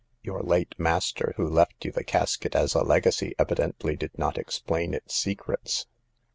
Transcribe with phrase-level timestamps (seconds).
[0.23, 4.95] Your late master, who left 3^ou the casket as a legacy, evidently did not explain
[4.95, 5.85] its secrets.